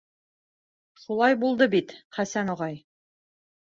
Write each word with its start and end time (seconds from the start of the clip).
Шулай 1.03 1.39
булды 1.45 1.71
бит, 1.77 1.97
Хәсән 2.19 2.55
ағай?.. 2.59 2.85